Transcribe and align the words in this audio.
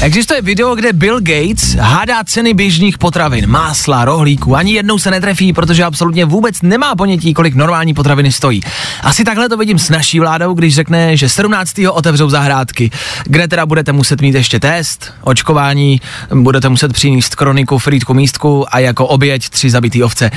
Existuje 0.00 0.42
video, 0.42 0.74
kde 0.74 0.92
Bill 0.92 1.20
Gates 1.20 1.74
hádá 1.74 2.24
ceny 2.24 2.54
běžných 2.54 2.98
potravin, 2.98 3.46
másla, 3.46 4.04
rohlíku. 4.04 4.56
Ani 4.56 4.72
jednou 4.72 4.98
se 4.98 5.10
netrefí, 5.10 5.52
protože 5.52 5.84
absolutně 5.84 6.24
vůbec 6.24 6.62
nemá 6.62 6.96
ponětí, 6.96 7.34
kolik 7.34 7.54
normální 7.54 7.94
potraviny 7.94 8.32
stojí. 8.32 8.60
Asi 9.02 9.24
takhle 9.24 9.48
to 9.48 9.56
vidím 9.56 9.78
s 9.78 9.90
naší 9.90 10.20
vládou, 10.20 10.54
když 10.54 10.74
řekne, 10.74 11.16
že 11.16 11.28
17. 11.28 11.72
otevřou 11.90 12.30
zahrádky, 12.30 12.90
kde 13.24 13.48
teda 13.48 13.66
budete 13.66 13.92
muset 13.92 14.20
mít 14.20 14.34
ještě 14.34 14.60
test, 14.60 15.12
očkování, 15.20 16.00
budete 16.34 16.68
muset 16.68 16.92
přinést 16.92 17.34
kroniku, 17.34 17.78
frýdku, 17.78 18.14
místku 18.14 18.74
a 18.74 18.78
jako 18.78 19.06
oběť 19.06 19.48
tři 19.48 19.70
zabitý 19.70 20.02
ovce. 20.02 20.30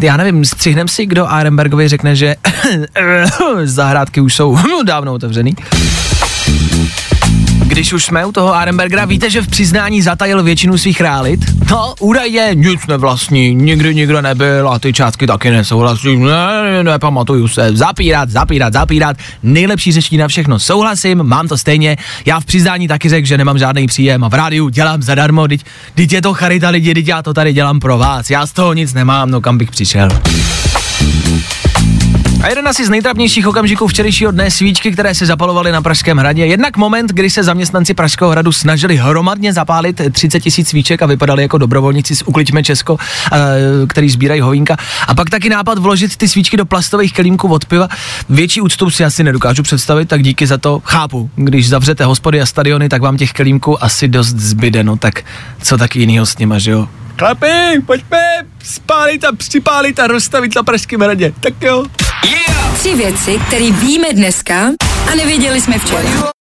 Já 0.00 0.16
nevím, 0.16 0.44
střihnem 0.44 0.88
si, 0.88 1.06
kdo 1.06 1.26
Arenbergovi 1.26 1.88
řekne, 1.88 2.16
že 2.16 2.36
zahrádky 3.64 4.20
už 4.20 4.34
jsou 4.34 4.58
dávno 4.84 5.14
otevřený. 5.14 5.54
Když 7.70 7.92
už 7.92 8.04
jsme 8.04 8.26
u 8.26 8.32
toho 8.32 8.54
Arenbergera, 8.54 9.04
víte, 9.04 9.30
že 9.30 9.42
v 9.42 9.48
přiznání 9.48 10.02
zatajil 10.02 10.42
většinu 10.42 10.78
svých 10.78 11.00
realit? 11.00 11.40
No, 11.70 11.94
údajně 12.00 12.50
nic 12.54 12.86
nevlastní, 12.86 13.54
nikdy 13.54 13.94
nikdo 13.94 14.22
nebyl 14.22 14.68
a 14.68 14.78
ty 14.78 14.92
částky 14.92 15.26
taky 15.26 15.50
nesouhlasí, 15.50 16.16
ne, 16.16 16.62
ne, 16.62 16.84
ne, 16.84 16.98
pamatuju 16.98 17.48
se, 17.48 17.76
zapírat, 17.76 18.30
zapírat, 18.30 18.72
zapírat, 18.72 19.16
nejlepší 19.42 19.92
řečí 19.92 20.16
na 20.16 20.28
všechno, 20.28 20.58
souhlasím, 20.58 21.22
mám 21.22 21.48
to 21.48 21.58
stejně, 21.58 21.96
já 22.26 22.40
v 22.40 22.44
přiznání 22.44 22.88
taky 22.88 23.08
řekl, 23.08 23.26
že 23.26 23.38
nemám 23.38 23.58
žádný 23.58 23.86
příjem 23.86 24.24
a 24.24 24.28
v 24.28 24.34
rádiu 24.34 24.68
dělám 24.68 25.02
zadarmo, 25.02 25.48
teď, 25.48 25.60
teď 25.94 26.12
je 26.12 26.22
to 26.22 26.34
charita 26.34 26.68
lidi, 26.68 26.94
teď 26.94 27.08
já 27.08 27.22
to 27.22 27.34
tady 27.34 27.52
dělám 27.52 27.80
pro 27.80 27.98
vás, 27.98 28.30
já 28.30 28.46
z 28.46 28.52
toho 28.52 28.72
nic 28.72 28.94
nemám, 28.94 29.30
no 29.30 29.40
kam 29.40 29.58
bych 29.58 29.70
přišel. 29.70 30.08
A 32.42 32.48
jeden 32.48 32.68
asi 32.68 32.86
z 32.86 32.90
nejtrapnějších 32.90 33.46
okamžiků 33.46 33.86
včerejšího 33.86 34.30
dne 34.30 34.50
svíčky, 34.50 34.92
které 34.92 35.14
se 35.14 35.26
zapalovaly 35.26 35.72
na 35.72 35.82
Pražském 35.82 36.18
hradě. 36.18 36.46
Jednak 36.46 36.76
moment, 36.76 37.10
kdy 37.10 37.30
se 37.30 37.42
zaměstnanci 37.42 37.94
Pražského 37.94 38.30
hradu 38.30 38.52
snažili 38.52 38.96
hromadně 38.96 39.52
zapálit 39.52 40.00
30 40.12 40.40
tisíc 40.40 40.68
svíček 40.68 41.02
a 41.02 41.06
vypadali 41.06 41.42
jako 41.42 41.58
dobrovolníci 41.58 42.16
z 42.16 42.22
Ukliďme 42.22 42.62
Česko, 42.62 42.96
eh, 43.32 43.38
který 43.88 44.10
sbírají 44.10 44.40
hovínka. 44.40 44.76
A 45.08 45.14
pak 45.14 45.30
taky 45.30 45.48
nápad 45.48 45.78
vložit 45.78 46.16
ty 46.16 46.28
svíčky 46.28 46.56
do 46.56 46.64
plastových 46.66 47.12
kelímků 47.12 47.48
od 47.48 47.64
piva. 47.64 47.88
Větší 48.28 48.60
úctu 48.60 48.90
si 48.90 49.04
asi 49.04 49.24
nedokážu 49.24 49.62
představit, 49.62 50.08
tak 50.08 50.22
díky 50.22 50.46
za 50.46 50.58
to 50.58 50.82
chápu. 50.84 51.30
Když 51.36 51.68
zavřete 51.68 52.04
hospody 52.04 52.40
a 52.40 52.46
stadiony, 52.46 52.88
tak 52.88 53.02
vám 53.02 53.16
těch 53.16 53.32
kelímků 53.32 53.84
asi 53.84 54.08
dost 54.08 54.36
zbyde. 54.36 54.84
No 54.84 54.96
tak 54.96 55.22
co 55.62 55.78
tak 55.78 55.96
jinýho 55.96 56.26
s 56.26 56.38
nima, 56.38 56.58
že 56.58 56.70
jo? 56.70 56.88
Chlapi, 57.18 57.80
pojďme 57.86 58.18
spálit 58.62 59.24
a 59.24 59.32
připálit 59.32 59.98
a 60.00 60.06
rozstavit 60.06 60.54
na 60.56 60.62
Pražském 60.62 61.00
hradě. 61.00 61.32
Tak 61.40 61.62
jo. 61.62 61.84
Tři 62.74 62.94
věci, 62.94 63.38
které 63.46 63.70
víme 63.70 64.12
dneska 64.12 64.72
a 65.12 65.14
nevěděli 65.14 65.60
jsme 65.60 65.78
včera. 65.78 66.30